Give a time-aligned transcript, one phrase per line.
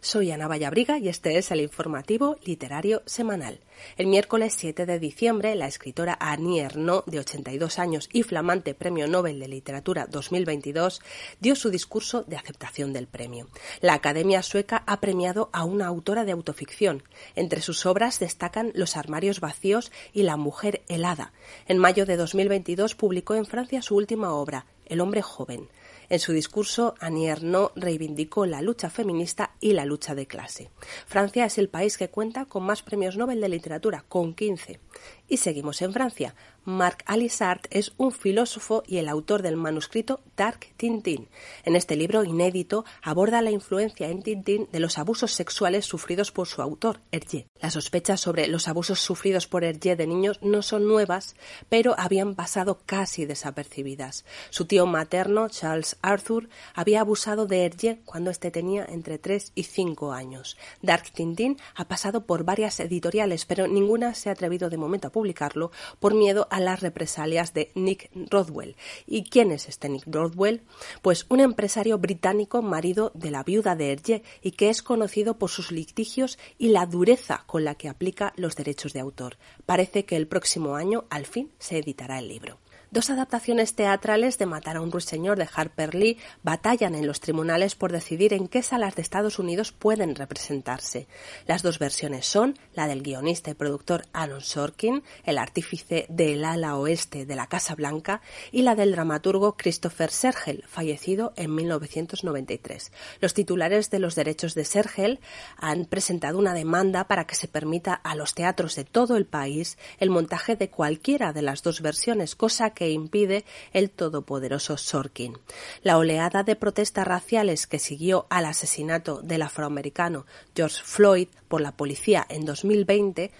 [0.00, 3.58] Soy Ana Vallabriga y este es el informativo literario semanal.
[3.96, 9.08] El miércoles 7 de diciembre, la escritora Annie Ernaux, de 82 años y flamante Premio
[9.08, 11.02] Nobel de Literatura 2022,
[11.40, 13.48] dio su discurso de aceptación del premio.
[13.80, 17.02] La Academia Sueca ha premiado a una autora de autoficción.
[17.34, 21.32] Entre sus obras destacan Los armarios vacíos y La mujer helada.
[21.66, 25.68] En mayo de 2022 publicó en Francia su última obra, El hombre joven.
[26.10, 27.34] En su discurso, Annie
[27.76, 30.70] reivindicó la lucha feminista y la lucha de clase.
[31.06, 34.80] Francia es el país que cuenta con más premios Nobel de literatura, con 15.
[35.28, 36.34] Y seguimos en Francia.
[36.64, 41.28] Marc Alisart es un filósofo y el autor del manuscrito Dark Tintin.
[41.64, 46.46] En este libro inédito aborda la influencia en Tintin de los abusos sexuales sufridos por
[46.46, 47.46] su autor, Hergé.
[47.58, 51.36] Las sospechas sobre los abusos sufridos por Hergé de niños no son nuevas,
[51.70, 54.26] pero habían pasado casi desapercibidas.
[54.50, 59.62] Su tío materno, Charles Arthur, había abusado de Hergé cuando éste tenía entre 3 y
[59.62, 60.58] 5 años.
[60.82, 65.12] Dark Tintin ha pasado por varias editoriales, pero ninguna se ha atrevido de momento a
[65.18, 68.76] publicarlo por miedo a las represalias de Nick Rothwell.
[69.04, 70.62] ¿Y quién es este Nick Rothwell?
[71.02, 75.50] Pues un empresario británico marido de la viuda de Hergé y que es conocido por
[75.50, 79.38] sus litigios y la dureza con la que aplica los derechos de autor.
[79.66, 82.58] Parece que el próximo año al fin se editará el libro.
[82.90, 87.74] Dos adaptaciones teatrales de Matar a un ruiseñor de Harper Lee batallan en los tribunales
[87.74, 91.06] por decidir en qué salas de Estados Unidos pueden representarse.
[91.46, 96.76] Las dos versiones son la del guionista y productor Aaron Sorkin, el artífice del ala
[96.76, 98.22] oeste de la Casa Blanca,
[98.52, 102.90] y la del dramaturgo Christopher Sergel, fallecido en 1993.
[103.20, 105.20] Los titulares de los derechos de Sergel
[105.58, 109.76] han presentado una demanda para que se permita a los teatros de todo el país
[109.98, 115.38] el montaje de cualquiera de las dos versiones, cosa que impide el todopoderoso Sorkin.
[115.82, 121.72] La oleada de protestas raciales que siguió al asesinato del afroamericano George Floyd por la
[121.72, 123.32] policía en 2020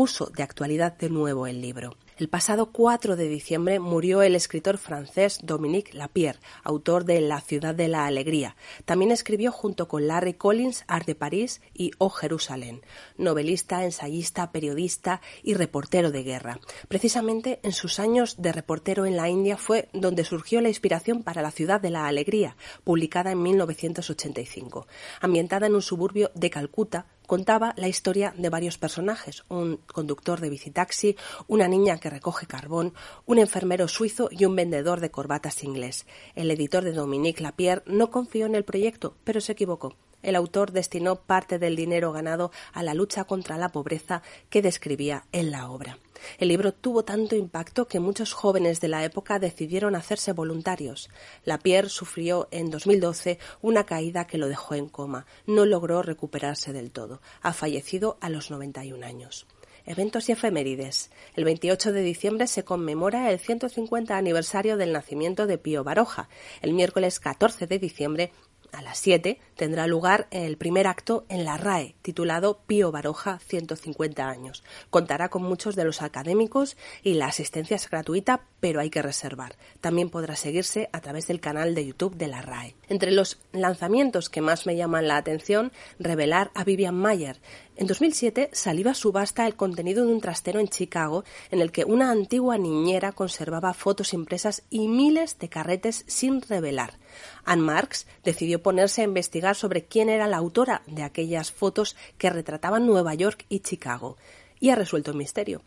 [0.00, 1.94] puso de actualidad de nuevo el libro.
[2.16, 7.74] El pasado 4 de diciembre murió el escritor francés Dominique Lapierre, autor de La ciudad
[7.74, 8.56] de la alegría.
[8.86, 12.80] También escribió junto con Larry Collins Art de París y O Jerusalén,
[13.18, 16.60] novelista, ensayista, periodista y reportero de guerra.
[16.88, 21.42] Precisamente en sus años de reportero en la India fue donde surgió la inspiración para
[21.42, 24.86] La ciudad de la alegría, publicada en 1985.
[25.20, 30.50] Ambientada en un suburbio de Calcuta, contaba la historia de varios personajes, un conductor de
[30.50, 31.14] bicitaxi,
[31.46, 32.92] una niña que recoge carbón,
[33.24, 36.06] un enfermero suizo y un vendedor de corbatas inglés.
[36.34, 39.94] El editor de Dominique Lapierre no confió en el proyecto, pero se equivocó.
[40.22, 45.24] El autor destinó parte del dinero ganado a la lucha contra la pobreza que describía
[45.32, 45.98] en la obra.
[46.38, 51.08] El libro tuvo tanto impacto que muchos jóvenes de la época decidieron hacerse voluntarios.
[51.44, 55.26] Lapierre sufrió en 2012 una caída que lo dejó en coma.
[55.46, 57.20] No logró recuperarse del todo.
[57.42, 59.46] Ha fallecido a los 91 años.
[59.86, 61.10] Eventos y efemérides.
[61.34, 66.28] El 28 de diciembre se conmemora el 150 aniversario del nacimiento de Pío Baroja.
[66.60, 68.32] El miércoles 14 de diciembre
[68.72, 74.28] a las 7 tendrá lugar el primer acto en la RAE, titulado Pío Baroja 150
[74.28, 74.62] años.
[74.90, 79.56] Contará con muchos de los académicos y la asistencia es gratuita, pero hay que reservar.
[79.80, 82.74] También podrá seguirse a través del canal de YouTube de la RAE.
[82.88, 87.40] Entre los lanzamientos que más me llaman la atención, revelar a Vivian Mayer.
[87.76, 91.84] En 2007 salió a subasta el contenido de un trastero en Chicago en el que
[91.84, 96.99] una antigua niñera conservaba fotos impresas y miles de carretes sin revelar.
[97.44, 102.30] Anne Marks decidió ponerse a investigar sobre quién era la autora de aquellas fotos que
[102.30, 104.16] retrataban Nueva York y Chicago
[104.60, 105.62] y ha resuelto el misterio.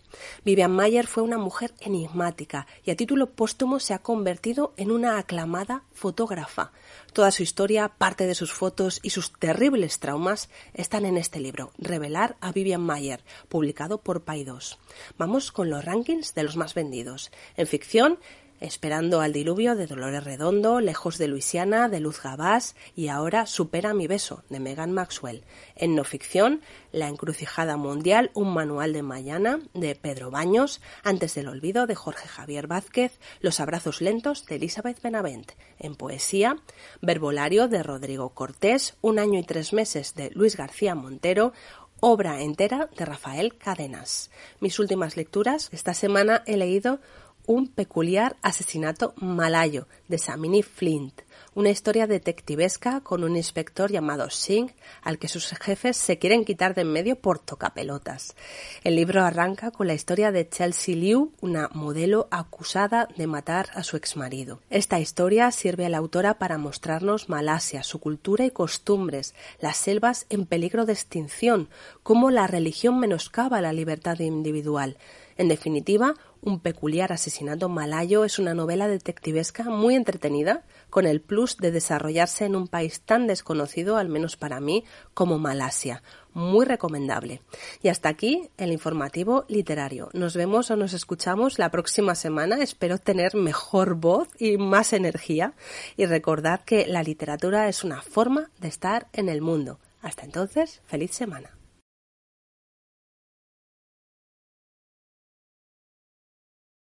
[0.46, 5.18] Vivian Mayer fue una mujer enigmática y a título póstumo se ha convertido en una
[5.18, 6.72] aclamada fotógrafa.
[7.12, 11.72] Toda su historia, parte de sus fotos y sus terribles traumas están en este libro,
[11.78, 14.78] Revelar a Vivian Mayer, publicado por Paidós.
[15.18, 17.32] Vamos con los rankings de los más vendidos.
[17.58, 18.20] En ficción,
[18.64, 23.94] Esperando al diluvio de Dolores Redondo, Lejos de Luisiana de Luz Gabás y ahora Supera
[23.94, 25.44] mi beso de Megan Maxwell.
[25.76, 26.62] En no ficción,
[26.94, 32.30] La encrucijada mundial, un manual de Mayana de Pedro Baños, Antes del olvido de Jorge
[32.30, 35.52] Javier Vázquez, Los abrazos lentos de Elizabeth Benavent.
[35.78, 36.56] En poesía,
[37.02, 41.52] Verbolario de Rodrigo Cortés, Un año y tres meses de Luis García Montero,
[42.06, 44.30] obra entera de Rafael Cadenas.
[44.60, 47.00] Mis últimas lecturas, esta semana he leído
[47.46, 51.22] un peculiar asesinato malayo de Samini Flint,
[51.56, 56.76] una historia detectivesca con un inspector llamado Singh al que sus jefes se quieren quitar
[56.76, 58.36] de en medio por tocapelotas.
[58.84, 63.84] El libro arranca con la historia de Chelsea Liu, una modelo acusada de matar a
[63.84, 64.60] su exmarido.
[64.70, 70.26] Esta historia sirve a la autora para mostrarnos Malasia, su cultura y costumbres, las selvas
[70.30, 71.70] en peligro de extinción,
[72.04, 74.98] cómo la religión menoscaba la libertad individual.
[75.38, 76.14] En definitiva,
[76.44, 82.46] un peculiar asesinato malayo es una novela detectivesca muy entretenida, con el plus de desarrollarse
[82.46, 86.04] en un país tan desconocido, al menos para mí, como Malasia.
[86.34, 87.42] Muy recomendable.
[87.82, 90.10] Y hasta aquí el informativo literario.
[90.14, 92.62] Nos vemos o nos escuchamos la próxima semana.
[92.62, 95.54] Espero tener mejor voz y más energía.
[95.96, 99.80] Y recordad que la literatura es una forma de estar en el mundo.
[100.02, 101.52] Hasta entonces, feliz semana.